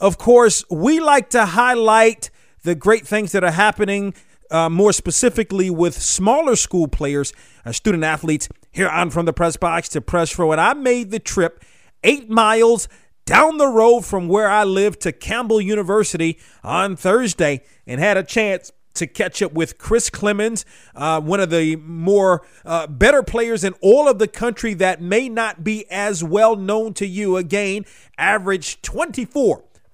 Of 0.00 0.16
course, 0.16 0.64
we 0.70 1.00
like 1.00 1.30
to 1.30 1.44
highlight 1.44 2.30
the 2.62 2.76
great 2.76 3.06
things 3.06 3.32
that 3.32 3.42
are 3.42 3.50
happening, 3.50 4.14
uh, 4.50 4.68
more 4.68 4.92
specifically 4.92 5.70
with 5.70 5.94
smaller 5.94 6.54
school 6.54 6.86
players, 6.86 7.32
uh, 7.64 7.72
student 7.72 8.04
athletes, 8.04 8.48
here 8.70 8.88
on 8.88 9.10
From 9.10 9.26
the 9.26 9.32
Press 9.32 9.56
Box 9.56 9.88
to 9.90 10.00
Press 10.00 10.38
Row. 10.38 10.52
And 10.52 10.60
I 10.60 10.74
made 10.74 11.10
the 11.10 11.18
trip 11.18 11.64
eight 12.04 12.30
miles 12.30 12.88
down 13.26 13.58
the 13.58 13.66
road 13.66 14.04
from 14.04 14.28
where 14.28 14.48
I 14.48 14.62
live 14.62 15.00
to 15.00 15.10
Campbell 15.10 15.60
University 15.60 16.38
on 16.62 16.94
Thursday 16.94 17.62
and 17.84 18.00
had 18.00 18.16
a 18.16 18.22
chance 18.22 18.70
to 18.94 19.06
catch 19.06 19.42
up 19.42 19.52
with 19.52 19.78
Chris 19.78 20.10
Clemons, 20.10 20.64
uh, 20.94 21.20
one 21.20 21.40
of 21.40 21.50
the 21.50 21.76
more 21.76 22.46
uh, 22.64 22.86
better 22.86 23.22
players 23.22 23.64
in 23.64 23.74
all 23.80 24.08
of 24.08 24.18
the 24.18 24.28
country 24.28 24.74
that 24.74 25.00
may 25.00 25.28
not 25.28 25.64
be 25.64 25.86
as 25.90 26.22
well 26.22 26.56
known 26.56 26.94
to 26.94 27.06
you. 27.06 27.36
Again, 27.36 27.84
averaged 28.16 28.82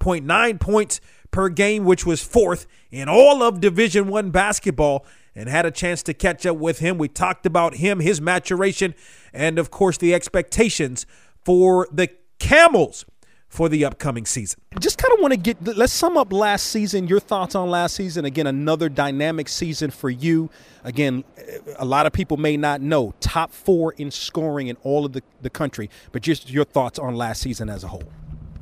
24.9 0.04 0.60
points 0.60 1.00
per 1.30 1.48
game, 1.48 1.84
which 1.84 2.04
was 2.04 2.22
fourth 2.22 2.66
in 2.90 3.08
all 3.08 3.42
of 3.42 3.60
Division 3.60 4.08
One 4.08 4.30
basketball. 4.30 5.06
And 5.36 5.48
had 5.48 5.66
a 5.66 5.72
chance 5.72 6.04
to 6.04 6.14
catch 6.14 6.46
up 6.46 6.58
with 6.58 6.78
him. 6.78 6.96
We 6.96 7.08
talked 7.08 7.44
about 7.44 7.74
him, 7.74 7.98
his 7.98 8.20
maturation, 8.20 8.94
and 9.32 9.58
of 9.58 9.68
course 9.68 9.98
the 9.98 10.14
expectations 10.14 11.06
for 11.44 11.88
the 11.90 12.08
Camels 12.38 13.04
for 13.48 13.68
the 13.68 13.84
upcoming 13.84 14.26
season. 14.26 14.60
Just 14.80 14.98
kind 14.98 15.12
of 15.12 15.20
want 15.20 15.32
to 15.32 15.36
get 15.36 15.76
let's 15.76 15.92
sum 15.92 16.16
up 16.16 16.32
last 16.32 16.66
season, 16.66 17.06
your 17.06 17.20
thoughts 17.20 17.54
on 17.54 17.70
last 17.70 17.94
season. 17.94 18.24
Again, 18.24 18.46
another 18.46 18.88
dynamic 18.88 19.48
season 19.48 19.90
for 19.90 20.10
you. 20.10 20.50
Again, 20.82 21.24
eh, 21.36 21.58
a 21.78 21.84
lot 21.84 22.06
of 22.06 22.12
people 22.12 22.36
may 22.36 22.56
not 22.56 22.80
know 22.80 23.14
top 23.20 23.52
4 23.52 23.92
in 23.94 24.10
scoring 24.10 24.66
in 24.68 24.76
all 24.82 25.04
of 25.04 25.12
the, 25.12 25.22
the 25.42 25.50
country, 25.50 25.88
but 26.12 26.22
just 26.22 26.50
your 26.50 26.64
thoughts 26.64 26.98
on 26.98 27.14
last 27.14 27.42
season 27.42 27.68
as 27.68 27.84
a 27.84 27.88
whole. 27.88 28.04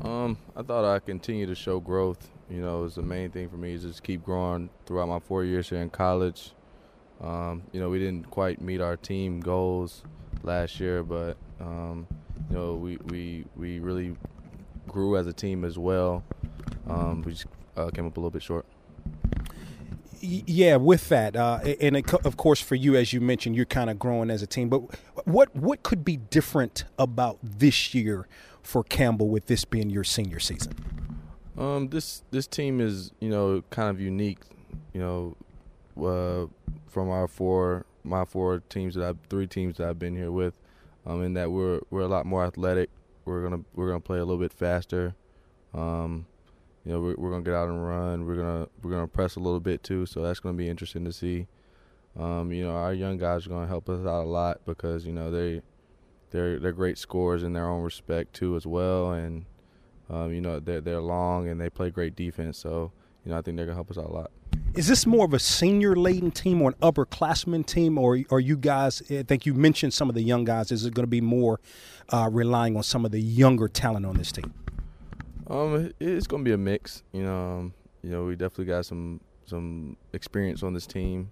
Um, 0.02 0.36
I 0.56 0.62
thought 0.62 0.84
I 0.84 0.98
continue 0.98 1.46
to 1.46 1.54
show 1.54 1.78
growth. 1.78 2.28
You 2.50 2.60
know, 2.60 2.84
it's 2.84 2.96
the 2.96 3.02
main 3.02 3.30
thing 3.30 3.48
for 3.48 3.56
me 3.56 3.72
is 3.72 3.82
just 3.82 4.02
keep 4.02 4.24
growing 4.24 4.68
throughout 4.84 5.08
my 5.08 5.20
4 5.20 5.44
years 5.44 5.68
here 5.68 5.80
in 5.80 5.90
college. 5.90 6.52
Um, 7.20 7.62
you 7.72 7.78
know, 7.78 7.88
we 7.88 8.00
didn't 8.00 8.28
quite 8.28 8.60
meet 8.60 8.80
our 8.80 8.96
team 8.96 9.38
goals 9.38 10.02
last 10.42 10.80
year, 10.80 11.04
but 11.04 11.36
um, 11.60 12.08
you 12.50 12.56
know, 12.56 12.74
we, 12.74 12.96
we, 12.96 13.44
we 13.56 13.78
really 13.78 14.16
grew 14.88 15.16
as 15.16 15.28
a 15.28 15.32
team 15.32 15.64
as 15.64 15.78
well. 15.78 16.24
Um, 16.88 17.22
we 17.22 17.32
just 17.32 17.46
uh, 17.76 17.90
came 17.90 18.04
up 18.06 18.16
a 18.16 18.20
little 18.20 18.30
bit 18.30 18.42
short. 18.42 18.66
Yeah, 20.20 20.76
with 20.76 21.08
that, 21.08 21.34
uh, 21.34 21.58
and 21.80 21.96
of 21.96 22.36
course 22.36 22.60
for 22.60 22.76
you, 22.76 22.94
as 22.94 23.12
you 23.12 23.20
mentioned, 23.20 23.56
you're 23.56 23.64
kind 23.64 23.90
of 23.90 23.98
growing 23.98 24.30
as 24.30 24.40
a 24.40 24.46
team. 24.46 24.68
But 24.68 24.82
what 25.26 25.52
what 25.56 25.82
could 25.82 26.04
be 26.04 26.16
different 26.16 26.84
about 26.96 27.38
this 27.42 27.92
year 27.92 28.28
for 28.62 28.82
Campbell 28.84 29.28
with 29.28 29.46
this 29.46 29.64
being 29.64 29.90
your 29.90 30.04
senior 30.04 30.40
season? 30.40 30.74
Um, 31.56 31.88
this 31.88 32.22
this 32.30 32.46
team 32.46 32.80
is 32.80 33.12
you 33.20 33.28
know 33.28 33.62
kind 33.70 33.90
of 33.90 34.00
unique, 34.00 34.38
you 34.92 35.00
know, 35.00 35.36
uh, 36.02 36.46
from 36.88 37.10
our 37.10 37.28
four 37.28 37.86
my 38.04 38.24
four 38.24 38.62
teams 38.68 38.94
that 38.94 39.04
I 39.04 39.18
three 39.28 39.46
teams 39.46 39.76
that 39.76 39.88
I've 39.88 39.98
been 39.98 40.16
here 40.16 40.32
with, 40.32 40.54
um, 41.06 41.22
in 41.22 41.34
that 41.34 41.50
we're 41.50 41.80
we're 41.90 42.00
a 42.00 42.08
lot 42.08 42.26
more 42.26 42.44
athletic 42.44 42.90
we're 43.24 43.42
gonna 43.42 43.62
we're 43.74 43.88
gonna 43.88 44.00
play 44.00 44.18
a 44.18 44.24
little 44.24 44.40
bit 44.40 44.52
faster. 44.52 45.14
Um, 45.74 46.26
you 46.84 46.92
know, 46.92 47.00
we're, 47.00 47.14
we're 47.16 47.30
gonna 47.30 47.44
get 47.44 47.54
out 47.54 47.68
and 47.68 47.84
run. 47.84 48.26
We're 48.26 48.36
gonna 48.36 48.68
we're 48.82 48.90
gonna 48.90 49.08
press 49.08 49.36
a 49.36 49.40
little 49.40 49.60
bit 49.60 49.82
too. 49.82 50.06
So 50.06 50.22
that's 50.22 50.40
gonna 50.40 50.56
be 50.56 50.68
interesting 50.68 51.04
to 51.04 51.12
see. 51.12 51.46
Um, 52.18 52.52
you 52.52 52.64
know, 52.64 52.74
our 52.74 52.92
young 52.92 53.18
guys 53.18 53.46
are 53.46 53.50
gonna 53.50 53.66
help 53.66 53.88
us 53.88 54.00
out 54.00 54.24
a 54.24 54.28
lot 54.28 54.60
because 54.66 55.06
you 55.06 55.12
know 55.12 55.30
they 55.30 55.62
they're 56.32 56.58
they're 56.58 56.72
great 56.72 56.98
scorers 56.98 57.42
in 57.42 57.52
their 57.52 57.68
own 57.68 57.82
respect 57.82 58.34
too 58.34 58.56
as 58.56 58.66
well, 58.66 59.12
and 59.12 59.44
um, 60.10 60.32
you 60.32 60.40
know 60.40 60.58
they're 60.58 60.80
they're 60.80 61.00
long 61.00 61.48
and 61.48 61.60
they 61.60 61.70
play 61.70 61.90
great 61.90 62.16
defense. 62.16 62.58
So 62.58 62.90
you 63.24 63.30
know, 63.30 63.38
I 63.38 63.42
think 63.42 63.56
they're 63.56 63.66
gonna 63.66 63.76
help 63.76 63.90
us 63.90 63.98
out 63.98 64.06
a 64.06 64.12
lot. 64.12 64.30
Is 64.74 64.88
this 64.88 65.06
more 65.06 65.26
of 65.26 65.34
a 65.34 65.38
senior 65.38 65.94
laden 65.94 66.30
team 66.30 66.62
or 66.62 66.70
an 66.70 66.76
upperclassman 66.82 67.66
team, 67.66 67.98
or 67.98 68.18
are 68.30 68.40
you 68.40 68.56
guys? 68.56 69.02
I 69.10 69.22
think 69.22 69.44
you 69.44 69.54
mentioned 69.54 69.92
some 69.92 70.08
of 70.08 70.14
the 70.14 70.22
young 70.22 70.44
guys. 70.44 70.72
Is 70.72 70.86
it 70.86 70.94
going 70.94 71.04
to 71.04 71.10
be 71.10 71.20
more 71.20 71.60
uh, 72.08 72.28
relying 72.32 72.76
on 72.76 72.82
some 72.82 73.04
of 73.04 73.12
the 73.12 73.20
younger 73.20 73.68
talent 73.68 74.06
on 74.06 74.16
this 74.16 74.32
team? 74.32 74.54
Um, 75.48 75.92
it's 76.00 76.26
going 76.26 76.42
to 76.42 76.48
be 76.48 76.54
a 76.54 76.58
mix. 76.58 77.02
You 77.12 77.24
know, 77.24 77.36
um, 77.36 77.74
you 78.02 78.10
know, 78.10 78.24
we 78.24 78.34
definitely 78.34 78.66
got 78.66 78.86
some 78.86 79.20
some 79.44 79.96
experience 80.14 80.62
on 80.62 80.72
this 80.72 80.86
team, 80.86 81.30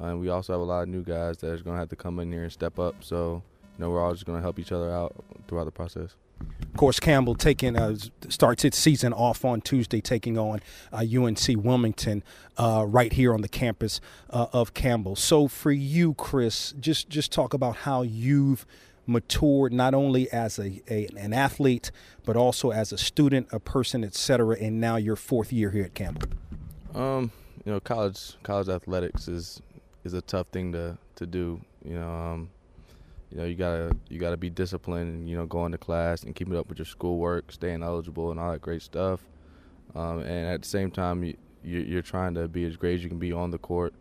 uh, 0.00 0.06
and 0.06 0.20
we 0.20 0.28
also 0.28 0.52
have 0.52 0.60
a 0.60 0.64
lot 0.64 0.82
of 0.82 0.88
new 0.88 1.04
guys 1.04 1.38
that 1.38 1.50
are 1.50 1.58
going 1.58 1.76
to 1.76 1.80
have 1.80 1.90
to 1.90 1.96
come 1.96 2.18
in 2.18 2.32
here 2.32 2.42
and 2.42 2.52
step 2.52 2.80
up. 2.80 3.04
So, 3.04 3.42
you 3.78 3.84
know, 3.84 3.90
we're 3.90 4.02
all 4.02 4.12
just 4.12 4.26
going 4.26 4.38
to 4.38 4.42
help 4.42 4.58
each 4.58 4.72
other 4.72 4.90
out 4.90 5.14
throughout 5.48 5.64
the 5.64 5.70
process. 5.70 6.14
Of 6.40 6.76
course, 6.76 6.98
Campbell 6.98 7.34
taking 7.34 7.76
uh, 7.76 7.96
starts 8.28 8.64
its 8.64 8.78
season 8.78 9.12
off 9.12 9.44
on 9.44 9.60
Tuesday, 9.60 10.00
taking 10.00 10.38
on 10.38 10.60
uh, 10.92 11.04
UNC 11.04 11.40
Wilmington 11.48 12.24
uh, 12.56 12.84
right 12.88 13.12
here 13.12 13.34
on 13.34 13.42
the 13.42 13.48
campus 13.48 14.00
uh, 14.30 14.46
of 14.52 14.74
Campbell. 14.74 15.14
So, 15.14 15.48
for 15.48 15.70
you, 15.70 16.14
Chris, 16.14 16.72
just 16.80 17.08
just 17.08 17.30
talk 17.30 17.54
about 17.54 17.76
how 17.76 18.02
you've 18.02 18.66
matured 19.06 19.72
not 19.72 19.94
only 19.94 20.30
as 20.32 20.58
a, 20.58 20.80
a 20.88 21.08
an 21.16 21.32
athlete 21.32 21.90
but 22.24 22.36
also 22.36 22.70
as 22.70 22.92
a 22.92 22.98
student, 22.98 23.48
a 23.52 23.60
person, 23.60 24.04
etc. 24.04 24.56
And 24.60 24.80
now 24.80 24.96
your 24.96 25.16
fourth 25.16 25.52
year 25.52 25.70
here 25.70 25.84
at 25.84 25.94
Campbell. 25.94 26.28
Um, 26.94 27.32
you 27.64 27.72
know, 27.72 27.80
college 27.80 28.36
college 28.42 28.68
athletics 28.68 29.28
is 29.28 29.60
is 30.04 30.14
a 30.14 30.22
tough 30.22 30.48
thing 30.48 30.72
to 30.72 30.98
to 31.16 31.26
do. 31.26 31.60
You 31.84 31.98
know, 31.98 32.10
um, 32.10 32.50
you 33.32 33.38
know 33.38 33.44
you 33.44 33.54
gotta 33.54 33.96
you 34.10 34.18
gotta 34.18 34.36
be 34.36 34.50
disciplined 34.50 35.08
and 35.08 35.28
you 35.28 35.36
know 35.36 35.46
going 35.46 35.72
to 35.72 35.78
class 35.78 36.22
and 36.22 36.34
keeping 36.34 36.54
up 36.54 36.68
with 36.68 36.78
your 36.78 36.84
schoolwork 36.84 37.50
staying 37.50 37.82
eligible 37.82 38.30
and 38.30 38.38
all 38.38 38.52
that 38.52 38.60
great 38.60 38.82
stuff. 38.82 39.20
Um, 39.94 40.20
and 40.20 40.46
at 40.46 40.62
the 40.62 40.68
same 40.68 40.90
time 40.90 41.24
you, 41.24 41.36
you're 41.62 42.02
trying 42.02 42.34
to 42.34 42.46
be 42.46 42.64
as 42.64 42.76
great 42.76 42.96
as 42.96 43.02
you 43.02 43.08
can 43.08 43.18
be 43.18 43.32
on 43.32 43.50
the 43.50 43.58
court. 43.58 43.94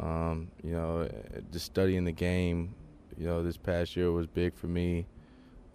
Um, 0.00 0.50
you 0.62 0.72
know 0.72 1.08
just 1.52 1.66
studying 1.66 2.04
the 2.04 2.12
game 2.12 2.74
you 3.18 3.26
know 3.26 3.42
this 3.42 3.58
past 3.58 3.96
year 3.96 4.10
was 4.12 4.26
big 4.26 4.54
for 4.54 4.66
me. 4.66 5.06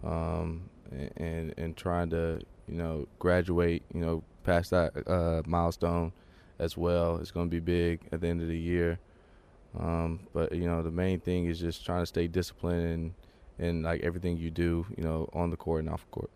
Um, 0.02 0.68
and 1.16 1.54
and 1.56 1.76
trying 1.76 2.10
to 2.10 2.40
you 2.66 2.76
know 2.76 3.06
graduate 3.20 3.84
you 3.94 4.00
know 4.00 4.24
past 4.42 4.70
that 4.70 4.92
uh, 5.08 5.42
milestone 5.46 6.12
as 6.58 6.76
well 6.76 7.16
it's 7.18 7.30
going 7.30 7.46
to 7.46 7.50
be 7.50 7.60
big 7.60 8.00
at 8.10 8.20
the 8.20 8.26
end 8.26 8.42
of 8.42 8.48
the 8.48 8.58
year 8.58 8.98
um, 9.78 10.20
but 10.32 10.52
you 10.52 10.66
know, 10.66 10.82
the 10.82 10.90
main 10.90 11.20
thing 11.20 11.46
is 11.46 11.60
just 11.60 11.84
trying 11.84 12.02
to 12.02 12.06
stay 12.06 12.26
disciplined 12.26 12.86
and 12.86 13.14
and 13.58 13.82
like 13.82 14.00
everything 14.02 14.38
you 14.38 14.50
do, 14.50 14.86
you 14.96 15.04
know, 15.04 15.28
on 15.32 15.50
the 15.50 15.56
court 15.56 15.80
and 15.80 15.90
off 15.90 16.04
the 16.06 16.10
court. 16.10 16.30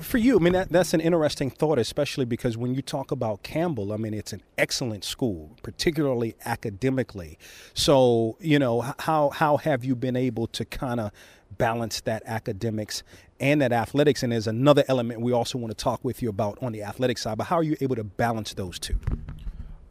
For 0.00 0.18
you, 0.18 0.36
I 0.36 0.40
mean 0.40 0.52
that, 0.52 0.68
that's 0.68 0.92
an 0.92 1.00
interesting 1.00 1.48
thought, 1.48 1.78
especially 1.78 2.26
because 2.26 2.56
when 2.56 2.74
you 2.74 2.82
talk 2.82 3.10
about 3.10 3.42
Campbell, 3.42 3.92
I 3.92 3.96
mean 3.96 4.12
it's 4.12 4.32
an 4.32 4.42
excellent 4.58 5.04
school, 5.04 5.56
particularly 5.62 6.34
academically. 6.44 7.38
So 7.72 8.36
you 8.40 8.58
know 8.58 8.92
how 8.98 9.30
how 9.30 9.56
have 9.56 9.84
you 9.84 9.96
been 9.96 10.16
able 10.16 10.48
to 10.48 10.64
kind 10.66 11.00
of 11.00 11.12
balance 11.56 12.02
that 12.02 12.22
academics 12.26 13.02
and 13.40 13.62
that 13.62 13.72
athletics? 13.72 14.22
And 14.22 14.32
there's 14.32 14.46
another 14.46 14.84
element 14.86 15.22
we 15.22 15.32
also 15.32 15.56
want 15.56 15.70
to 15.70 15.82
talk 15.82 16.04
with 16.04 16.20
you 16.20 16.28
about 16.28 16.58
on 16.60 16.72
the 16.72 16.82
athletic 16.82 17.16
side. 17.16 17.38
But 17.38 17.44
how 17.44 17.56
are 17.56 17.62
you 17.62 17.76
able 17.80 17.96
to 17.96 18.04
balance 18.04 18.52
those 18.52 18.78
two? 18.78 18.98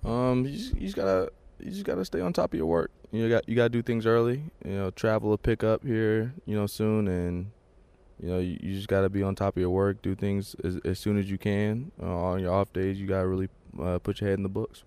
Um, 0.04 0.46
you 0.46 0.52
just, 0.52 0.76
you 0.76 0.82
just 0.82 0.96
gotta 0.96 1.32
you 1.60 1.72
just 1.72 1.84
gotta 1.84 2.06
stay 2.06 2.22
on 2.22 2.34
top 2.34 2.54
of 2.54 2.58
your 2.58 2.68
work. 2.68 2.92
You 3.12 3.30
got 3.30 3.48
you 3.48 3.56
gotta 3.56 3.70
do 3.70 3.82
things 3.82 4.06
early. 4.06 4.44
You 4.64 4.76
know, 4.76 4.92
travel 4.92 5.34
a 5.34 5.38
pick 5.38 5.64
up 5.64 5.86
here, 5.86 6.34
you 6.46 6.56
know, 6.56 6.68
soon, 6.68 7.08
and 7.08 7.52
you 8.22 8.30
know 8.30 8.40
you, 8.40 8.58
you 8.62 8.76
just 8.76 8.88
gotta 8.88 9.10
be 9.10 9.24
on 9.24 9.36
top 9.36 9.56
of 9.56 9.62
your 9.62 9.70
work. 9.70 10.02
Do 10.02 10.16
things 10.16 10.56
as, 10.64 10.80
as 10.84 11.00
soon 11.00 11.18
as 11.18 11.30
you 11.30 11.38
can. 11.38 11.92
Uh, 12.02 12.08
on 12.08 12.40
your 12.40 12.54
off 12.54 12.74
days, 12.74 13.00
you 13.00 13.08
gotta 13.08 13.28
really 13.28 13.50
uh, 13.82 14.00
put 14.00 14.22
your 14.22 14.30
head 14.30 14.40
in 14.40 14.44
the 14.44 14.50
books. 14.50 14.84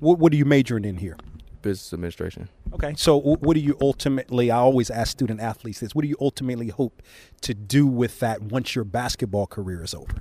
What 0.00 0.18
What 0.18 0.32
are 0.32 0.36
you 0.36 0.44
majoring 0.44 0.84
in 0.84 0.98
here? 0.98 1.16
Business 1.62 1.92
administration. 1.92 2.48
Okay, 2.74 2.94
so 2.96 3.18
what 3.18 3.54
do 3.54 3.60
you 3.60 3.76
ultimately? 3.80 4.50
I 4.50 4.56
always 4.56 4.90
ask 4.90 5.12
student 5.12 5.40
athletes 5.40 5.80
this: 5.80 5.94
What 5.94 6.02
do 6.02 6.08
you 6.08 6.16
ultimately 6.20 6.68
hope 6.68 7.02
to 7.42 7.54
do 7.54 7.86
with 7.86 8.18
that 8.20 8.42
once 8.42 8.74
your 8.74 8.84
basketball 8.84 9.46
career 9.46 9.84
is 9.84 9.94
over? 9.94 10.12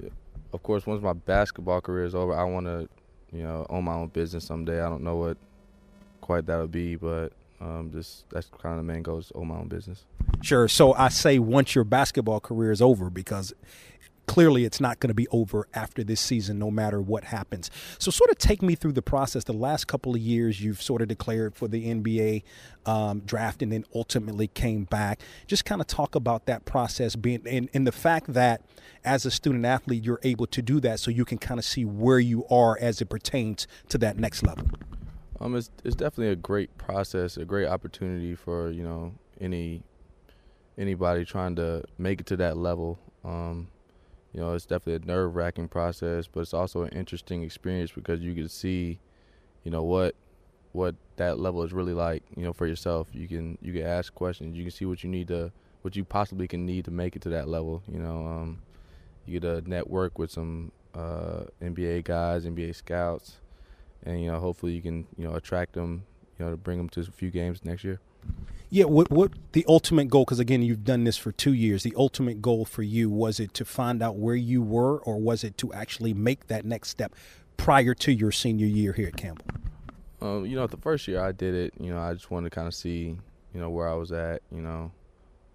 Yeah. 0.00 0.10
Of 0.52 0.62
course, 0.62 0.86
once 0.86 1.02
my 1.02 1.12
basketball 1.12 1.80
career 1.80 2.04
is 2.04 2.14
over, 2.14 2.34
I 2.34 2.44
want 2.44 2.66
to 2.66 2.88
you 3.36 3.42
know, 3.42 3.66
own 3.68 3.84
my 3.84 3.94
own 3.94 4.08
business 4.08 4.44
someday. 4.44 4.80
I 4.80 4.88
don't 4.88 5.02
know 5.02 5.16
what 5.16 5.36
quite 6.20 6.46
that'll 6.46 6.66
be, 6.66 6.96
but 6.96 7.32
um, 7.60 7.90
just 7.92 8.28
that's 8.30 8.48
kind 8.48 8.78
of 8.78 8.86
the 8.86 8.92
main 8.92 9.02
goal 9.02 9.18
is 9.18 9.32
own 9.34 9.48
my 9.48 9.56
own 9.56 9.68
business. 9.68 10.04
Sure. 10.42 10.68
So 10.68 10.92
I 10.94 11.08
say 11.08 11.38
once 11.38 11.74
your 11.74 11.84
basketball 11.84 12.40
career 12.40 12.72
is 12.72 12.82
over 12.82 13.10
because 13.10 13.54
clearly 14.26 14.64
it's 14.64 14.80
not 14.80 15.00
going 15.00 15.08
to 15.08 15.14
be 15.14 15.28
over 15.28 15.68
after 15.74 16.04
this 16.04 16.20
season, 16.20 16.58
no 16.58 16.70
matter 16.70 17.00
what 17.00 17.24
happens. 17.24 17.70
So, 17.98 18.10
sort 18.10 18.30
of 18.30 18.38
take 18.38 18.62
me 18.62 18.74
through 18.74 18.92
the 18.92 19.02
process. 19.02 19.44
The 19.44 19.52
last 19.52 19.86
couple 19.86 20.14
of 20.14 20.20
years, 20.20 20.60
you've 20.60 20.82
sort 20.82 21.02
of 21.02 21.08
declared 21.08 21.54
for 21.54 21.68
the 21.68 21.86
NBA 21.86 22.42
um, 22.84 23.20
draft 23.20 23.62
and 23.62 23.72
then 23.72 23.84
ultimately 23.94 24.48
came 24.48 24.84
back. 24.84 25.20
Just 25.46 25.64
kind 25.64 25.80
of 25.80 25.86
talk 25.86 26.14
about 26.14 26.46
that 26.46 26.64
process 26.64 27.16
being 27.16 27.42
and, 27.46 27.68
and 27.74 27.86
the 27.86 27.92
fact 27.92 28.32
that 28.32 28.62
as 29.04 29.24
a 29.24 29.30
student 29.30 29.64
athlete, 29.64 30.04
you're 30.04 30.20
able 30.22 30.46
to 30.48 30.62
do 30.62 30.80
that 30.80 31.00
so 31.00 31.10
you 31.10 31.24
can 31.24 31.38
kind 31.38 31.58
of 31.58 31.64
see 31.64 31.84
where 31.84 32.18
you 32.18 32.44
are 32.48 32.76
as 32.80 33.00
it 33.00 33.06
pertains 33.06 33.66
to 33.88 33.98
that 33.98 34.18
next 34.18 34.42
level. 34.44 34.66
Um, 35.40 35.54
it's, 35.54 35.70
it's 35.84 35.94
definitely 35.94 36.32
a 36.32 36.36
great 36.36 36.76
process, 36.78 37.36
a 37.36 37.44
great 37.44 37.66
opportunity 37.66 38.34
for, 38.34 38.70
you 38.70 38.82
know, 38.82 39.12
any 39.40 39.82
anybody 40.78 41.24
trying 41.24 41.56
to 41.56 41.82
make 41.98 42.20
it 42.20 42.26
to 42.26 42.36
that 42.36 42.56
level. 42.56 42.98
Um, 43.24 43.68
you 44.36 44.42
know, 44.42 44.52
it's 44.52 44.66
definitely 44.66 45.02
a 45.02 45.06
nerve 45.06 45.34
wracking 45.34 45.66
process, 45.66 46.26
but 46.26 46.40
it's 46.40 46.52
also 46.52 46.82
an 46.82 46.90
interesting 46.90 47.42
experience 47.42 47.90
because 47.90 48.20
you 48.20 48.34
can 48.34 48.50
see, 48.50 49.00
you 49.64 49.70
know, 49.70 49.82
what 49.82 50.14
what 50.72 50.94
that 51.16 51.38
level 51.38 51.62
is 51.62 51.72
really 51.72 51.94
like, 51.94 52.22
you 52.36 52.44
know, 52.44 52.52
for 52.52 52.66
yourself. 52.66 53.08
You 53.14 53.26
can 53.28 53.56
you 53.62 53.72
can 53.72 53.86
ask 53.86 54.14
questions, 54.14 54.54
you 54.54 54.62
can 54.62 54.70
see 54.70 54.84
what 54.84 55.02
you 55.02 55.08
need 55.08 55.28
to 55.28 55.50
what 55.80 55.96
you 55.96 56.04
possibly 56.04 56.46
can 56.46 56.66
need 56.66 56.84
to 56.84 56.90
make 56.90 57.16
it 57.16 57.22
to 57.22 57.30
that 57.30 57.48
level. 57.48 57.82
You 57.90 57.98
know, 57.98 58.26
um, 58.26 58.58
you 59.24 59.40
get 59.40 59.48
to 59.48 59.66
network 59.66 60.18
with 60.18 60.30
some 60.30 60.70
uh, 60.94 61.44
NBA 61.62 62.04
guys, 62.04 62.44
NBA 62.44 62.74
scouts, 62.74 63.38
and 64.04 64.20
you 64.20 64.30
know, 64.30 64.38
hopefully 64.38 64.72
you 64.72 64.82
can 64.82 65.06
you 65.16 65.26
know 65.26 65.34
attract 65.34 65.72
them, 65.72 66.04
you 66.38 66.44
know, 66.44 66.50
to 66.50 66.58
bring 66.58 66.76
them 66.76 66.90
to 66.90 67.00
a 67.00 67.04
few 67.04 67.30
games 67.30 67.64
next 67.64 67.84
year. 67.84 68.00
Yeah, 68.68 68.84
what 68.84 69.10
what 69.10 69.32
the 69.52 69.64
ultimate 69.68 70.08
goal? 70.08 70.24
Because 70.24 70.40
again, 70.40 70.62
you've 70.62 70.84
done 70.84 71.04
this 71.04 71.16
for 71.16 71.30
two 71.30 71.52
years. 71.52 71.84
The 71.84 71.94
ultimate 71.96 72.42
goal 72.42 72.64
for 72.64 72.82
you 72.82 73.08
was 73.08 73.38
it 73.38 73.54
to 73.54 73.64
find 73.64 74.02
out 74.02 74.16
where 74.16 74.34
you 74.34 74.60
were, 74.60 74.98
or 74.98 75.20
was 75.20 75.44
it 75.44 75.56
to 75.58 75.72
actually 75.72 76.12
make 76.14 76.48
that 76.48 76.64
next 76.64 76.88
step 76.88 77.14
prior 77.56 77.94
to 77.94 78.12
your 78.12 78.32
senior 78.32 78.66
year 78.66 78.92
here 78.92 79.08
at 79.08 79.16
Campbell? 79.16 79.46
Um, 80.20 80.46
you 80.46 80.56
know, 80.56 80.66
the 80.66 80.76
first 80.78 81.06
year 81.06 81.22
I 81.22 81.30
did 81.30 81.54
it, 81.54 81.74
you 81.78 81.90
know, 81.90 82.00
I 82.00 82.12
just 82.12 82.30
wanted 82.30 82.50
to 82.50 82.54
kind 82.54 82.66
of 82.66 82.74
see, 82.74 83.16
you 83.54 83.60
know, 83.60 83.70
where 83.70 83.88
I 83.88 83.94
was 83.94 84.10
at. 84.10 84.42
You 84.50 84.62
know, 84.62 84.90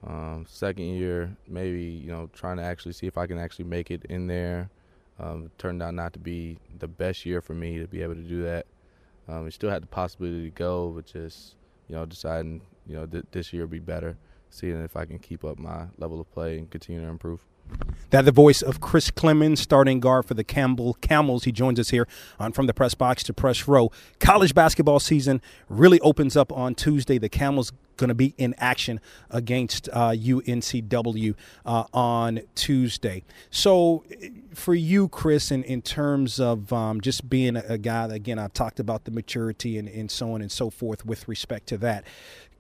um, 0.08 0.46
second 0.48 0.86
year, 0.86 1.36
maybe 1.48 1.84
you 1.84 2.12
know, 2.12 2.30
trying 2.34 2.58
to 2.58 2.64
actually 2.64 2.94
see 2.94 3.08
if 3.08 3.18
I 3.18 3.28
can 3.28 3.38
actually 3.38 3.66
make 3.66 3.92
it 3.92 4.06
in 4.06 4.28
there. 4.28 4.70
Um, 5.20 5.52
turned 5.58 5.84
out 5.84 5.94
not 5.94 6.14
to 6.14 6.20
be 6.20 6.58
the 6.80 6.88
best 6.88 7.26
year 7.26 7.42
for 7.42 7.54
me 7.54 7.78
to 7.78 7.88
be 7.88 8.02
able 8.02 8.16
to 8.16 8.22
do 8.22 8.42
that. 8.44 8.66
Um, 9.28 9.44
we 9.44 9.52
still 9.52 9.70
had 9.70 9.84
the 9.84 9.88
possibility 9.88 10.44
to 10.44 10.50
go, 10.50 10.94
but 10.96 11.06
just 11.06 11.56
you 11.90 11.96
know, 11.98 12.06
deciding 12.06 12.62
you 12.88 12.96
know 12.96 13.06
th- 13.06 13.26
this 13.32 13.54
year 13.54 13.64
will 13.64 13.70
be 13.70 13.80
better, 13.80 14.18
seeing 14.50 14.82
if 14.84 14.96
I 14.96 15.06
can 15.06 15.20
keep 15.20 15.44
up 15.44 15.58
my 15.58 15.86
level 15.98 16.20
of 16.20 16.32
play 16.32 16.58
and 16.58 16.70
continue 16.70 17.02
to 17.02 17.08
improve. 17.08 17.46
That 18.10 18.26
the 18.26 18.32
voice 18.32 18.62
of 18.62 18.82
Chris 18.82 19.10
Clemons, 19.10 19.60
starting 19.60 20.02
guard 20.02 20.26
for 20.26 20.34
the 20.34 20.44
Campbell 20.44 20.96
Camels. 20.96 21.46
He 21.46 21.54
joins 21.54 21.80
us 21.80 21.92
here 21.92 22.08
on 22.40 22.52
From 22.52 22.68
the 22.68 22.74
Press 22.74 22.94
Box 22.94 23.24
to 23.24 23.34
Press 23.34 23.70
Row. 23.70 23.90
College 24.20 24.54
basketball 24.54 25.00
season 25.00 25.42
really 25.70 26.00
opens 26.02 26.36
up 26.36 26.52
on 26.52 26.76
Tuesday. 26.76 27.18
The 27.18 27.30
Camels 27.30 27.72
going 27.96 28.10
to 28.10 28.16
be 28.16 28.34
in 28.38 28.54
action 28.58 29.00
against 29.30 29.88
uh, 29.94 30.10
UNCW 30.10 31.36
uh, 31.66 31.84
on 31.94 32.42
Tuesday. 32.56 33.24
So, 33.50 34.04
for 34.54 34.74
you, 34.74 35.08
Chris, 35.08 35.52
in, 35.52 35.64
in 35.64 35.82
terms 35.82 36.40
of 36.40 36.74
um, 36.74 37.00
just 37.00 37.30
being 37.30 37.56
a, 37.56 37.64
a 37.70 37.78
guy, 37.78 38.14
again, 38.14 38.40
I've 38.40 38.54
talked 38.54 38.80
about 38.80 39.06
the 39.06 39.12
maturity 39.12 39.78
and, 39.78 39.88
and 39.88 40.12
so 40.12 40.34
on 40.34 40.42
and 40.42 40.52
so 40.52 40.70
forth 40.70 41.06
with 41.06 41.28
respect 41.30 41.68
to 41.68 41.78
that. 41.78 42.04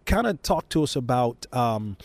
Kind 0.05 0.27
of 0.27 0.41
talk 0.41 0.69
to 0.69 0.83
us 0.83 0.95
about. 0.95 1.45
Um, 1.53 1.97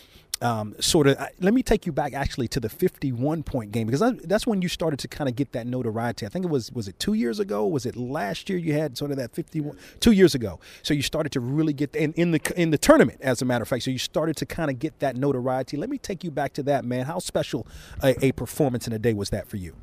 um, 0.43 0.75
sort 0.81 1.06
of 1.06 1.16
let 1.40 1.54
me 1.54 1.62
take 1.62 1.87
you 1.87 1.93
back 1.93 2.12
actually 2.12 2.48
to 2.48 2.60
the 2.60 2.69
51 2.69 3.43
point 3.43 3.72
game 3.72 3.87
because 3.87 4.02
I, 4.02 4.10
that's 4.10 4.46
when 4.46 4.60
you 4.60 4.69
started 4.69 4.98
to 5.00 5.08
kind 5.08 5.28
of 5.28 5.37
get 5.37 5.52
that 5.52 5.66
notoriety. 5.66 6.26
I 6.26 6.28
think 6.28 6.44
it 6.44 6.50
was 6.50 6.70
was 6.72 6.88
it 6.88 6.98
two 6.98 7.14
years 7.14 7.40
ago? 7.40 7.66
Was 7.66 7.87
it 7.87 7.96
last 7.96 8.50
year? 8.50 8.58
You 8.58 8.75
had 8.75 8.98
sort 8.98 9.10
of 9.10 9.16
that 9.16 9.34
51 9.34 9.76
two 10.00 10.12
years 10.12 10.34
ago. 10.34 10.60
So 10.82 10.94
you 10.94 11.02
started 11.02 11.32
to 11.32 11.40
really 11.40 11.72
get 11.72 11.94
in, 11.96 12.12
in 12.14 12.32
the 12.32 12.52
in 12.56 12.70
the 12.70 12.78
tournament, 12.78 13.20
as 13.22 13.40
a 13.40 13.44
matter 13.44 13.62
of 13.62 13.69
fact. 13.69 13.84
So 13.84 13.90
you 13.90 13.98
started 13.98 14.37
to 14.37 14.46
kind 14.46 14.70
of 14.70 14.78
get 14.78 14.98
that 14.98 15.16
notoriety. 15.16 15.76
Let 15.76 15.88
me 15.88 15.98
take 15.98 16.22
you 16.22 16.31
back 16.31 16.52
to 16.54 16.62
that, 16.64 16.84
man. 16.84 17.06
How 17.06 17.19
special 17.19 17.66
a, 18.02 18.26
a 18.26 18.32
performance 18.32 18.87
in 18.87 18.93
a 18.93 18.98
day 18.98 19.14
was 19.14 19.31
that 19.31 19.48
for 19.48 19.56
you? 19.56 19.75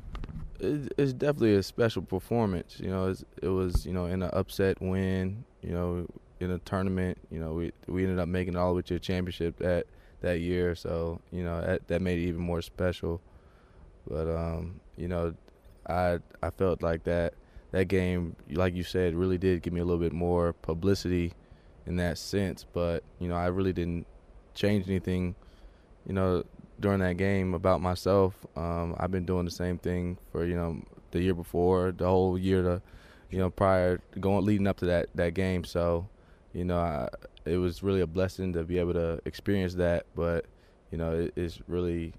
It's 0.60 1.12
definitely 1.12 1.56
a 1.56 1.62
special 1.62 2.02
performance. 2.02 2.78
You 2.78 2.88
know, 2.88 3.14
it 3.42 3.48
was 3.48 3.84
you 3.84 3.92
know 3.92 4.06
in 4.06 4.22
an 4.22 4.30
upset 4.32 4.80
win. 4.80 5.44
You 5.62 5.72
know, 5.72 6.06
in 6.40 6.50
a 6.50 6.58
tournament. 6.58 7.18
You 7.30 7.40
know, 7.40 7.52
we 7.52 7.72
we 7.86 8.02
ended 8.04 8.18
up 8.18 8.28
making 8.28 8.54
it 8.54 8.56
all 8.58 8.70
the 8.70 8.76
way 8.76 8.82
to 8.82 8.96
a 8.96 8.98
championship 8.98 9.60
at 9.62 9.86
that 10.20 10.40
year. 10.40 10.74
So 10.74 11.20
you 11.30 11.44
know 11.44 11.60
that 11.60 11.86
that 11.88 12.02
made 12.02 12.18
it 12.18 12.28
even 12.28 12.40
more 12.40 12.62
special. 12.62 13.20
But 14.08 14.28
um, 14.28 14.80
you 14.96 15.08
know, 15.08 15.34
I 15.88 16.18
I 16.42 16.50
felt 16.50 16.82
like 16.82 17.04
that 17.04 17.34
that 17.72 17.88
game, 17.88 18.36
like 18.50 18.74
you 18.74 18.84
said, 18.84 19.14
really 19.14 19.38
did 19.38 19.62
give 19.62 19.72
me 19.72 19.80
a 19.80 19.84
little 19.84 20.00
bit 20.00 20.12
more 20.12 20.52
publicity 20.52 21.32
in 21.86 21.96
that 21.96 22.18
sense. 22.18 22.64
But 22.72 23.02
you 23.18 23.28
know, 23.28 23.36
I 23.36 23.46
really 23.46 23.72
didn't 23.72 24.06
change 24.54 24.86
anything. 24.88 25.34
You 26.06 26.12
know, 26.12 26.44
during 26.80 27.00
that 27.00 27.16
game 27.16 27.54
about 27.54 27.80
myself. 27.80 28.34
Um, 28.56 28.94
I've 28.98 29.10
been 29.10 29.24
doing 29.24 29.44
the 29.44 29.50
same 29.50 29.78
thing 29.78 30.18
for 30.32 30.44
you 30.44 30.54
know 30.54 30.82
the 31.10 31.22
year 31.22 31.34
before, 31.34 31.92
the 31.92 32.06
whole 32.06 32.38
year 32.38 32.62
to 32.62 32.82
you 33.30 33.38
know 33.38 33.50
prior 33.50 34.00
going 34.20 34.44
leading 34.44 34.66
up 34.66 34.78
to 34.78 34.86
that 34.86 35.08
that 35.14 35.34
game. 35.34 35.64
So 35.64 36.08
you 36.54 36.64
know, 36.64 36.78
I, 36.78 37.08
it 37.44 37.58
was 37.58 37.82
really 37.82 38.00
a 38.00 38.06
blessing 38.06 38.52
to 38.54 38.64
be 38.64 38.78
able 38.78 38.94
to 38.94 39.20
experience 39.26 39.74
that. 39.74 40.06
But 40.14 40.46
you 40.90 40.98
know, 40.98 41.12
it, 41.12 41.32
it's 41.36 41.60
really 41.68 42.14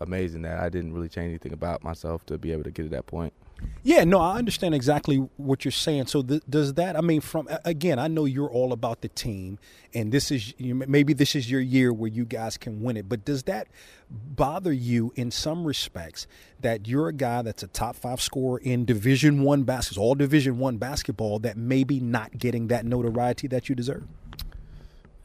amazing 0.00 0.42
that 0.42 0.60
I 0.60 0.68
didn't 0.68 0.92
really 0.92 1.08
change 1.08 1.30
anything 1.30 1.52
about 1.52 1.82
myself 1.82 2.24
to 2.26 2.38
be 2.38 2.52
able 2.52 2.64
to 2.64 2.70
get 2.70 2.84
to 2.84 2.88
that 2.90 3.06
point. 3.06 3.32
Yeah, 3.82 4.04
no, 4.04 4.20
I 4.20 4.36
understand 4.36 4.74
exactly 4.74 5.16
what 5.36 5.64
you're 5.64 5.72
saying. 5.72 6.08
So 6.08 6.22
th- 6.22 6.42
does 6.48 6.74
that? 6.74 6.96
I 6.96 7.00
mean, 7.00 7.20
from 7.20 7.48
again, 7.64 7.98
I 7.98 8.08
know 8.08 8.24
you're 8.24 8.50
all 8.50 8.72
about 8.72 9.00
the 9.00 9.08
team, 9.08 9.58
and 9.94 10.12
this 10.12 10.30
is 10.30 10.52
maybe 10.58 11.14
this 11.14 11.34
is 11.34 11.50
your 11.50 11.60
year 11.60 11.92
where 11.92 12.10
you 12.10 12.24
guys 12.24 12.56
can 12.56 12.82
win 12.82 12.96
it. 12.96 13.08
But 13.08 13.24
does 13.24 13.44
that 13.44 13.68
bother 14.10 14.72
you 14.72 15.12
in 15.16 15.30
some 15.30 15.64
respects 15.64 16.26
that 16.60 16.86
you're 16.86 17.08
a 17.08 17.12
guy 17.12 17.42
that's 17.42 17.62
a 17.62 17.68
top 17.68 17.96
five 17.96 18.20
scorer 18.20 18.58
in 18.58 18.84
Division 18.84 19.42
One 19.42 19.62
basketball, 19.62 20.04
all 20.04 20.14
Division 20.14 20.58
One 20.58 20.76
basketball, 20.76 21.38
that 21.40 21.56
maybe 21.56 22.00
not 22.00 22.36
getting 22.36 22.68
that 22.68 22.84
notoriety 22.84 23.46
that 23.48 23.68
you 23.68 23.74
deserve? 23.74 24.04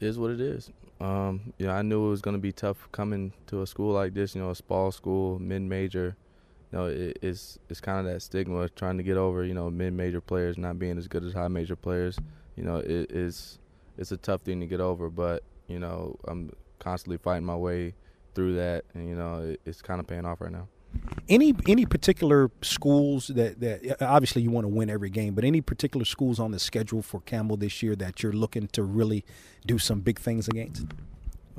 It 0.00 0.06
is 0.06 0.18
what 0.18 0.30
it 0.30 0.40
is. 0.40 0.70
Um, 1.00 1.52
you 1.58 1.66
know, 1.66 1.72
I 1.72 1.82
knew 1.82 2.06
it 2.06 2.10
was 2.10 2.22
going 2.22 2.36
to 2.36 2.40
be 2.40 2.52
tough 2.52 2.88
coming 2.92 3.32
to 3.48 3.62
a 3.62 3.66
school 3.66 3.92
like 3.92 4.14
this. 4.14 4.34
You 4.34 4.40
know, 4.40 4.50
a 4.50 4.54
small 4.54 4.90
school, 4.90 5.38
mid-major 5.38 6.04
you 6.06 6.23
know, 6.74 6.86
it, 6.86 7.18
it's 7.22 7.58
it's 7.68 7.80
kind 7.80 7.98
of 7.98 8.12
that 8.12 8.20
stigma 8.20 8.68
trying 8.70 8.96
to 8.96 9.02
get 9.02 9.16
over. 9.16 9.44
You 9.44 9.54
know, 9.54 9.70
mid-major 9.70 10.20
players 10.20 10.58
not 10.58 10.78
being 10.78 10.98
as 10.98 11.08
good 11.08 11.24
as 11.24 11.32
high-major 11.32 11.76
players. 11.76 12.18
You 12.56 12.64
know, 12.64 12.76
it 12.76 13.10
is 13.12 13.58
it's 13.96 14.12
a 14.12 14.16
tough 14.16 14.42
thing 14.42 14.60
to 14.60 14.66
get 14.66 14.80
over. 14.80 15.08
But 15.08 15.42
you 15.68 15.78
know, 15.78 16.18
I'm 16.24 16.52
constantly 16.78 17.18
fighting 17.18 17.44
my 17.44 17.56
way 17.56 17.94
through 18.34 18.56
that, 18.56 18.84
and 18.94 19.08
you 19.08 19.14
know, 19.14 19.42
it, 19.42 19.60
it's 19.64 19.82
kind 19.82 20.00
of 20.00 20.06
paying 20.06 20.26
off 20.26 20.40
right 20.40 20.52
now. 20.52 20.68
Any 21.28 21.54
any 21.66 21.86
particular 21.86 22.50
schools 22.62 23.28
that 23.28 23.60
that 23.60 24.02
obviously 24.02 24.42
you 24.42 24.50
want 24.50 24.64
to 24.64 24.68
win 24.68 24.90
every 24.90 25.10
game, 25.10 25.34
but 25.34 25.44
any 25.44 25.60
particular 25.60 26.04
schools 26.04 26.38
on 26.38 26.50
the 26.50 26.58
schedule 26.58 27.02
for 27.02 27.20
Campbell 27.20 27.56
this 27.56 27.82
year 27.82 27.96
that 27.96 28.22
you're 28.22 28.32
looking 28.32 28.68
to 28.68 28.82
really 28.82 29.24
do 29.66 29.78
some 29.78 30.00
big 30.00 30.18
things 30.18 30.48
against? 30.48 30.86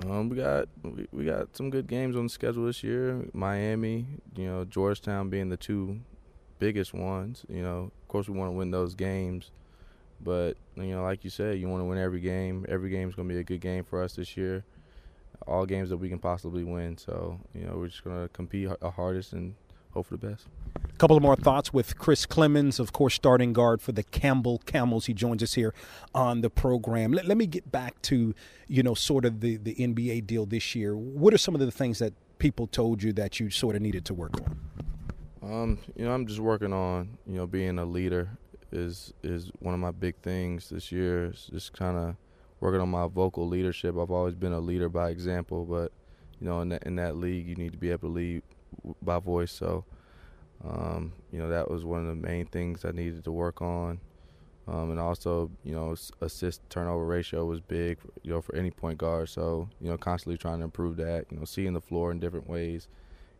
Um, 0.04 0.30
we 0.30 0.36
got 0.36 0.68
we, 0.84 1.08
we 1.12 1.26
got 1.26 1.56
some 1.56 1.70
good 1.70 1.88
games 1.88 2.16
on 2.16 2.24
the 2.24 2.30
schedule 2.30 2.66
this 2.66 2.84
year. 2.84 3.26
Miami, 3.34 4.06
you 4.36 4.46
know, 4.46 4.66
Georgetown 4.66 5.30
being 5.30 5.50
the 5.50 5.58
two 5.58 6.02
biggest 6.60 6.94
ones. 6.94 7.46
You 7.50 7.62
know, 7.62 7.92
of 8.02 8.08
course, 8.08 8.28
we 8.28 8.38
want 8.38 8.50
to 8.50 8.58
win 8.58 8.72
those 8.72 8.94
games, 8.94 9.52
but 10.22 10.56
you 10.76 10.88
know, 10.88 11.04
like 11.04 11.24
you 11.24 11.30
said, 11.30 11.60
you 11.60 11.70
want 11.70 11.82
to 11.82 11.86
win 11.86 11.98
every 11.98 12.20
game. 12.20 12.66
Every 12.68 12.90
game 12.90 13.08
is 13.08 13.16
going 13.16 13.28
to 13.30 13.34
be 13.34 13.40
a 13.40 13.44
good 13.44 13.62
game 13.62 13.84
for 13.86 14.04
us 14.04 14.16
this 14.16 14.36
year. 14.36 14.66
All 15.48 15.66
games 15.66 15.90
that 15.90 15.98
we 15.98 16.10
can 16.10 16.20
possibly 16.20 16.64
win. 16.64 16.98
So 16.98 17.40
you 17.54 17.66
know, 17.66 17.76
we're 17.78 17.88
just 17.88 18.04
going 18.04 18.22
to 18.22 18.28
compete 18.30 18.70
our 18.82 18.92
hardest 18.92 19.32
and 19.32 19.56
hope 19.94 20.08
for 20.08 20.18
the 20.18 20.28
best. 20.28 20.48
A 20.76 20.98
couple 20.98 21.18
of 21.18 21.24
more 21.24 21.36
thoughts 21.36 21.74
with 21.74 21.98
Chris 21.98 22.26
Clemons, 22.26 22.80
of 22.80 22.94
course, 22.94 23.14
starting 23.14 23.54
guard 23.54 23.82
for 23.82 23.92
the 23.92 24.04
Campbell 24.04 24.60
Camels. 24.66 25.08
He 25.08 25.14
joins 25.14 25.44
us 25.44 25.54
here 25.54 25.74
on 26.14 26.42
the 26.42 26.50
program. 26.50 27.12
Let, 27.12 27.26
let 27.26 27.38
me 27.38 27.48
get 27.48 27.72
back 27.72 28.02
to, 28.04 28.34
you 28.68 28.84
know, 28.84 28.94
sort 28.94 29.26
of 29.26 29.42
the, 29.42 29.58
the 29.58 29.76
NBA 29.76 30.26
deal 30.26 30.46
this 30.46 30.74
year. 30.76 30.96
What 30.96 31.34
are 31.34 31.38
some 31.38 31.54
of 31.54 31.62
the 31.62 31.72
things 31.72 32.00
that 32.00 32.14
people 32.40 32.68
told 32.68 33.04
you 33.04 33.12
that 33.14 33.40
you 33.40 33.50
sort 33.50 33.76
of 33.76 33.82
needed 33.82 34.06
to 34.06 34.14
work 34.14 34.34
on? 34.42 34.60
Um, 35.44 35.80
you 35.96 36.06
know, 36.06 36.12
I'm 36.12 36.26
just 36.26 36.40
working 36.40 36.74
on, 36.74 37.18
you 37.28 37.36
know, 37.36 37.46
being 37.46 37.78
a 37.78 37.86
leader 37.86 38.30
is 38.72 39.14
is 39.24 39.52
one 39.60 39.74
of 39.74 39.80
my 39.80 39.92
big 39.92 40.16
things 40.18 40.70
this 40.70 40.92
year. 40.92 41.26
It's 41.26 41.48
just 41.48 41.74
kind 41.74 41.98
of 41.98 42.16
working 42.60 42.82
on 42.82 42.90
my 42.90 43.08
vocal 43.08 43.48
leadership. 43.48 43.96
I've 43.98 44.12
always 44.12 44.36
been 44.36 44.54
a 44.54 44.60
leader 44.60 44.90
by 44.90 45.10
example, 45.10 45.66
but 45.66 45.92
you 46.40 46.48
know, 46.48 46.62
in 46.62 46.70
that 46.70 46.84
in 46.84 46.96
that 46.96 47.18
league, 47.18 47.48
you 47.48 47.56
need 47.56 47.72
to 47.74 47.78
be 47.78 47.92
able 47.92 48.10
to 48.10 48.14
lead 48.14 48.44
by 49.02 49.20
voice. 49.20 49.52
So 49.52 49.86
um, 50.64 51.14
you 51.32 51.40
know, 51.40 51.50
that 51.50 51.70
was 51.70 51.84
one 51.84 52.02
of 52.02 52.08
the 52.08 52.16
main 52.16 52.46
things 52.46 52.86
I 52.86 52.92
needed 52.92 53.24
to 53.26 53.32
work 53.32 53.62
on. 53.62 54.00
Um, 54.68 54.90
and 54.90 55.00
also, 55.00 55.52
you 55.64 55.76
know, 55.76 55.96
assist 56.22 56.62
turnover 56.70 57.06
ratio 57.06 57.46
was 57.46 57.60
big, 57.60 58.00
you 58.24 58.32
know, 58.32 58.42
for 58.42 58.56
any 58.56 58.72
point 58.72 58.98
guard. 58.98 59.30
So, 59.30 59.70
you 59.80 59.90
know, 59.90 59.98
constantly 59.98 60.38
trying 60.38 60.60
to 60.60 60.64
improve 60.64 60.98
that. 60.98 61.26
You 61.30 61.38
know, 61.38 61.46
seeing 61.46 61.74
the 61.74 61.82
floor 61.82 62.12
in 62.12 62.20
different 62.20 62.50
ways, 62.50 62.88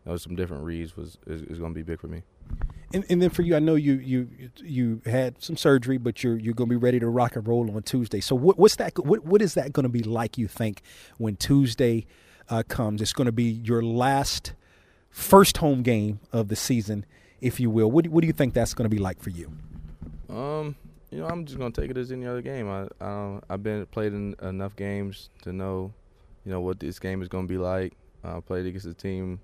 you 0.04 0.12
know, 0.12 0.16
some 0.18 0.36
different 0.36 0.62
reads 0.62 0.96
was 0.96 1.18
is, 1.26 1.42
is 1.42 1.58
going 1.58 1.72
to 1.72 1.74
be 1.74 1.82
big 1.82 2.00
for 2.00 2.06
me. 2.06 2.22
And, 2.94 3.04
and, 3.08 3.20
then 3.20 3.30
for 3.30 3.42
you, 3.42 3.56
I 3.56 3.58
know 3.58 3.74
you 3.74 3.94
you 3.94 4.28
you 4.62 5.02
had 5.04 5.42
some 5.42 5.56
surgery, 5.56 5.98
but 5.98 6.22
you're 6.22 6.38
you're 6.38 6.54
going 6.54 6.68
to 6.68 6.72
be 6.72 6.80
ready 6.80 7.00
to 7.00 7.08
rock 7.08 7.34
and 7.34 7.46
roll 7.46 7.74
on 7.74 7.82
Tuesday. 7.82 8.20
So, 8.20 8.36
what, 8.36 8.56
what's 8.56 8.76
that? 8.76 8.96
What 9.04 9.24
what 9.24 9.42
is 9.42 9.54
that 9.54 9.72
going 9.72 9.82
to 9.82 9.90
be 9.90 10.04
like? 10.04 10.38
You 10.38 10.46
think 10.46 10.82
when 11.18 11.34
Tuesday 11.34 12.06
uh, 12.48 12.62
comes, 12.68 13.02
it's 13.02 13.12
going 13.12 13.26
to 13.26 13.32
be 13.32 13.42
your 13.42 13.82
last 13.82 14.52
first 15.10 15.58
home 15.58 15.82
game 15.82 16.20
of 16.32 16.48
the 16.48 16.56
season, 16.56 17.04
if 17.40 17.60
you 17.60 17.70
will. 17.70 17.90
What 17.90 18.04
do, 18.04 18.10
what 18.10 18.20
do 18.22 18.26
you 18.26 18.32
think 18.32 18.54
that's 18.54 18.74
going 18.74 18.88
to 18.88 18.94
be 18.94 19.00
like 19.00 19.22
for 19.22 19.30
you? 19.30 19.50
Um, 20.28 20.76
you 21.10 21.18
know, 21.18 21.28
I'm 21.28 21.44
just 21.44 21.58
gonna 21.58 21.70
take 21.70 21.90
it 21.90 21.96
as 21.96 22.10
any 22.10 22.26
other 22.26 22.42
game. 22.42 22.68
I, 22.68 22.88
I 23.00 23.38
I've 23.48 23.62
been 23.62 23.86
played 23.86 24.12
in 24.12 24.34
enough 24.42 24.74
games 24.76 25.30
to 25.42 25.52
know, 25.52 25.94
you 26.44 26.50
know, 26.50 26.60
what 26.60 26.80
this 26.80 26.98
game 26.98 27.22
is 27.22 27.28
gonna 27.28 27.46
be 27.46 27.58
like. 27.58 27.94
I 28.24 28.40
played 28.40 28.66
against 28.66 28.86
the 28.86 28.94
team 28.94 29.40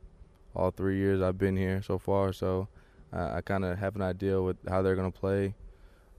all 0.54 0.70
three 0.70 0.98
years 0.98 1.22
I've 1.22 1.38
been 1.38 1.56
here 1.56 1.80
so 1.82 1.98
far. 1.98 2.32
So 2.32 2.68
I, 3.12 3.36
I 3.36 3.40
kind 3.40 3.64
of 3.64 3.78
have 3.78 3.96
an 3.96 4.02
idea 4.02 4.42
with 4.42 4.56
how 4.68 4.82
they're 4.82 4.96
gonna 4.96 5.10
play. 5.10 5.54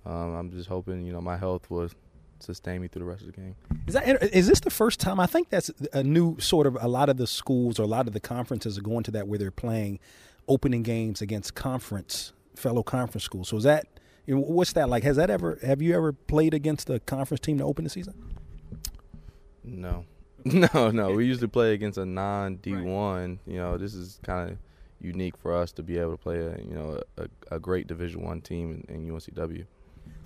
Um, 0.06 0.36
I'm 0.36 0.52
just 0.52 0.70
hoping 0.70 1.06
you 1.06 1.14
know 1.14 1.22
my 1.22 1.38
health 1.38 1.70
will 1.70 1.90
sustain 2.44 2.82
me 2.82 2.88
through 2.88 3.02
the 3.02 3.10
rest 3.10 3.22
of 3.22 3.28
the 3.28 3.34
game. 3.34 3.56
Is 3.88 3.94
that 3.94 4.24
is 4.36 4.48
this 4.48 4.60
the 4.60 4.70
first 4.70 5.00
time? 5.00 5.20
I 5.20 5.26
think 5.26 5.50
that's 5.50 5.72
a 5.92 6.04
new 6.04 6.40
sort 6.40 6.68
of. 6.68 6.78
A 6.82 6.88
lot 6.88 7.10
of 7.10 7.18
the 7.18 7.28
schools 7.28 7.80
or 7.80 7.84
a 7.84 7.88
lot 7.88 8.08
of 8.08 8.14
the 8.14 8.20
conferences 8.20 8.78
are 8.78 8.82
going 8.82 9.04
to 9.04 9.12
that 9.12 9.28
where 9.28 9.40
they're 9.40 9.52
playing 9.52 10.00
opening 10.48 10.84
games 10.84 11.22
against 11.22 11.56
conference 11.56 12.34
fellow 12.56 12.84
conference 12.84 13.24
schools. 13.24 13.50
So 13.50 13.58
is 13.58 13.64
that 13.64 13.88
you 14.26 14.36
know, 14.36 14.42
what's 14.42 14.74
that 14.74 14.90
like? 14.90 15.04
Has 15.04 15.18
that 15.18 15.30
ever 15.30 15.60
have 15.64 15.82
you 15.82 15.96
ever 15.96 16.14
played 16.14 16.54
against 16.54 16.90
a 16.90 17.00
conference 17.00 17.42
team 17.42 17.58
to 17.58 17.64
open 17.64 17.84
the 17.84 17.90
season? 17.90 18.14
No, 19.64 20.06
no, 20.46 20.92
no. 20.92 21.12
We 21.12 21.26
usually 21.26 21.48
play 21.48 21.74
against 21.74 21.98
a 21.98 22.06
non 22.06 22.58
D 22.58 22.74
one. 22.74 23.40
You 23.46 23.58
know, 23.58 23.78
this 23.78 23.94
is 23.94 24.20
kind 24.24 24.52
of 24.52 24.58
unique 25.02 25.36
for 25.38 25.54
us 25.54 25.72
to 25.74 25.84
be 25.84 25.98
able 25.98 26.12
to 26.12 26.18
play 26.18 26.40
a 26.40 26.58
you 26.62 26.74
know 26.74 27.02
a, 27.18 27.28
a 27.56 27.60
great 27.60 27.88
Division 27.88 28.22
one 28.22 28.42
team 28.42 28.86
in, 28.88 28.96
in 28.96 29.12
UNCW. 29.12 29.66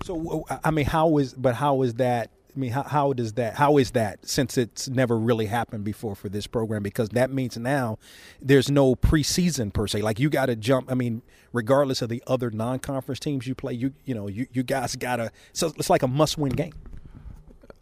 So 0.04 0.46
I 0.64 0.72
mean, 0.72 0.86
how 0.86 1.18
is 1.18 1.34
but 1.34 1.56
how 1.56 1.82
is 1.82 1.96
that? 1.96 2.30
I 2.56 2.60
mean, 2.60 2.72
how, 2.72 2.84
how 2.84 3.14
does 3.14 3.34
that? 3.34 3.56
How 3.56 3.78
is 3.78 3.92
that? 3.92 4.28
Since 4.28 4.58
it's 4.58 4.90
never 4.90 5.18
really 5.18 5.46
happened 5.46 5.84
before 5.84 6.16
for 6.16 6.28
this 6.28 6.48
program, 6.48 6.82
because 6.82 7.10
that 7.10 7.32
means 7.32 7.56
now 7.58 8.00
there's 8.42 8.72
no 8.72 8.96
preseason 8.96 9.72
per 9.72 9.86
se. 9.86 10.02
Like 10.02 10.20
you 10.20 10.30
got 10.30 10.48
to 10.48 10.56
jump. 10.56 10.92
I 10.92 10.96
mean, 10.96 11.22
regardless 11.54 12.02
of 12.02 12.10
the 12.10 12.24
other 12.26 12.50
non-conference 12.50 13.20
teams 13.20 13.46
you 13.48 13.54
play, 13.54 13.74
you 13.74 13.94
you 14.06 14.16
know 14.16 14.28
you 14.28 14.48
you 14.52 14.64
guys 14.64 14.96
gotta. 14.96 15.32
So 15.54 15.72
it's 15.78 15.90
like 15.90 16.04
a 16.04 16.08
must-win 16.08 16.54
game. 16.54 16.74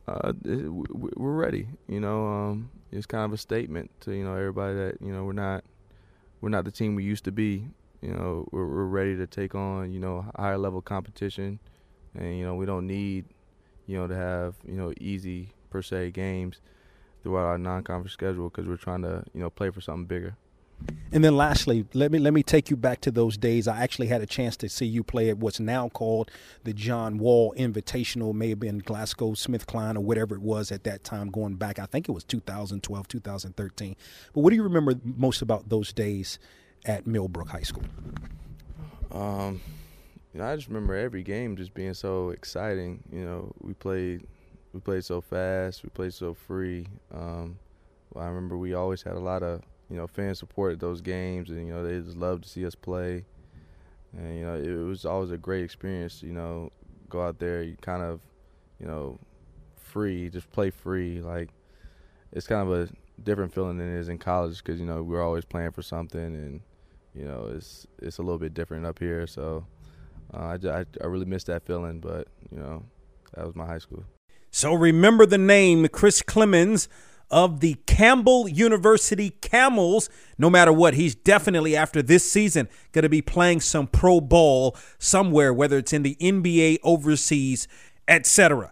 Uh, 0.08 0.34
we're 0.44 1.32
ready. 1.32 1.68
You 1.88 2.00
know, 2.00 2.28
um, 2.28 2.70
it's 2.92 3.06
kind 3.06 3.26
of 3.26 3.34
a 3.34 3.38
statement 3.38 3.92
to 4.02 4.14
you 4.14 4.24
know 4.24 4.36
everybody 4.36 4.76
that 4.76 5.02
you 5.02 5.14
know 5.14 5.24
we're 5.24 5.34
not 5.34 5.64
we're 6.42 6.50
not 6.50 6.66
the 6.66 6.72
team 6.72 6.96
we 6.96 7.04
used 7.04 7.24
to 7.26 7.32
be. 7.32 7.68
You 8.02 8.12
know, 8.12 8.48
we're, 8.52 8.68
we're 8.68 8.86
ready 8.86 9.16
to 9.16 9.26
take 9.26 9.56
on 9.56 9.92
you 9.94 10.00
know 10.00 10.26
higher 10.36 10.58
level 10.58 10.82
competition 10.82 11.60
and 12.18 12.38
you 12.38 12.46
know 12.46 12.56
we 12.56 12.66
don't 12.66 12.88
need 12.88 13.26
you 13.88 13.98
know 13.98 14.08
to 14.08 14.16
have 14.16 14.56
you 14.68 14.76
know 14.76 14.94
easy 15.00 15.50
per 15.70 15.82
se 15.82 16.12
games 16.12 16.60
throughout 17.24 17.46
our 17.46 17.58
non-conference 17.58 18.14
schedule 18.14 18.50
because 18.50 18.68
we're 18.68 18.78
trying 18.78 19.02
to 19.02 19.24
you 19.34 19.42
know 19.42 19.50
play 19.50 19.70
for 19.70 19.82
something 19.82 20.06
bigger. 20.06 20.36
And 21.12 21.24
then 21.24 21.38
lastly, 21.38 21.86
let 21.94 22.12
me 22.12 22.20
let 22.20 22.34
me 22.34 22.44
take 22.44 22.70
you 22.70 22.76
back 22.76 23.00
to 23.02 23.12
those 23.12 23.38
days. 23.38 23.68
I 23.68 23.82
actually 23.82 24.08
had 24.08 24.22
a 24.22 24.26
chance 24.26 24.58
to 24.58 24.70
see 24.70 24.86
you 24.86 25.04
play 25.04 25.30
at 25.30 25.38
what's 25.38 25.60
now 25.60 25.88
called 25.90 26.30
the 26.66 26.74
John 26.74 27.18
Wall 27.18 27.54
Invitational, 27.58 28.34
maybe 28.34 28.68
in 28.68 28.82
GlaxoSmithKline, 28.82 29.96
or 29.96 30.02
whatever 30.02 30.36
it 30.36 30.42
was 30.42 30.72
at 30.72 30.84
that 30.84 31.04
time, 31.04 31.30
going 31.30 31.56
back. 31.56 31.80
I 31.80 31.86
think 31.86 32.10
it 32.10 32.12
was 32.12 32.26
2012, 32.26 33.08
2013. 33.08 33.96
But 34.34 34.42
what 34.42 34.50
do 34.50 34.56
you 34.58 34.64
remember 34.64 34.96
most 35.04 35.42
about 35.42 35.70
those 35.70 35.94
days 35.94 36.38
at 36.86 37.08
Millbrook 37.08 37.50
High 37.50 37.62
School? 37.62 37.84
Um, 39.12 39.62
you 40.36 40.42
know, 40.42 40.48
I 40.48 40.56
just 40.58 40.68
remember 40.68 40.94
every 40.94 41.24
game 41.24 41.56
just 41.56 41.74
being 41.74 41.94
so 41.94 42.32
exciting. 42.32 43.02
You 43.10 43.24
know, 43.24 43.54
we 43.62 43.74
played 43.74 44.28
we 44.74 44.82
played 44.82 45.06
so 45.06 45.22
fast, 45.22 45.82
we 45.82 45.90
played 45.90 46.14
so 46.14 46.34
free. 46.34 46.88
Um, 47.14 47.58
I 48.18 48.26
remember 48.26 48.58
we 48.58 48.74
always 48.74 49.02
had 49.02 49.14
a 49.14 49.20
lot 49.20 49.44
of 49.44 49.62
you 49.90 49.96
know 49.96 50.08
fan 50.08 50.36
support 50.36 50.74
at 50.74 50.80
those 50.82 51.00
games, 51.00 51.50
and 51.50 51.66
you 51.66 51.74
know 51.74 51.86
they 51.86 52.02
just 52.02 52.18
loved 52.18 52.44
to 52.44 52.50
see 52.50 52.66
us 52.66 52.76
play. 52.76 53.24
And 54.12 54.38
you 54.38 54.46
know 54.46 54.56
it 54.56 54.86
was 54.86 55.06
always 55.06 55.32
a 55.32 55.38
great 55.38 55.64
experience. 55.64 56.22
You 56.22 56.34
know, 56.34 56.70
go 57.08 57.26
out 57.26 57.40
there, 57.40 57.64
you 57.64 57.78
kind 57.80 58.04
of, 58.04 58.20
you 58.78 58.88
know, 58.88 59.18
free, 59.78 60.30
just 60.30 60.52
play 60.52 60.70
free. 60.70 61.22
Like 61.22 61.48
it's 62.34 62.46
kind 62.46 62.70
of 62.70 62.78
a 62.78 62.90
different 63.24 63.54
feeling 63.54 63.78
than 63.78 63.88
it 63.88 64.00
is 64.00 64.10
in 64.10 64.18
college 64.18 64.58
because 64.58 64.82
you 64.82 64.86
know 64.86 65.02
we're 65.02 65.24
always 65.24 65.46
playing 65.46 65.72
for 65.72 65.82
something, 65.82 66.20
and 66.20 66.60
you 67.14 67.24
know 67.24 67.50
it's 67.56 67.88
it's 68.02 68.18
a 68.18 68.22
little 68.22 68.38
bit 68.38 68.54
different 68.54 68.86
up 68.86 69.00
here. 69.00 69.26
So 69.28 69.66
uh, 70.36 70.58
I, 70.64 70.80
I, 70.80 70.86
I 71.02 71.06
really 71.08 71.26
miss 71.26 71.44
that 71.46 71.66
feeling, 71.66 72.00
but 72.00 72.28
you 72.52 72.60
know, 72.60 72.84
that 73.34 73.46
was 73.46 73.56
my 73.56 73.66
high 73.66 73.80
school. 73.80 74.04
So 74.52 74.74
remember 74.74 75.26
the 75.26 75.38
name 75.38 75.88
Chris 75.90 76.22
Clemons 76.22 76.88
of 77.32 77.60
the 77.60 77.76
Campbell 77.86 78.48
University 78.48 79.32
Camels. 79.42 80.10
No 80.38 80.50
matter 80.50 80.72
what, 80.72 80.94
he's 80.94 81.16
definitely 81.16 81.76
after 81.76 82.02
this 82.02 82.30
season 82.30 82.70
going 82.92 83.04
to 83.04 83.10
be 83.10 83.22
playing 83.22 83.62
some 83.62 83.88
pro 83.88 84.22
ball 84.22 84.76
somewhere, 85.00 85.54
whether 85.54 85.78
it's 85.78 85.94
in 85.94 86.04
the 86.04 86.16
NBA, 86.22 86.78
overseas, 86.84 87.68
etc. 88.08 88.72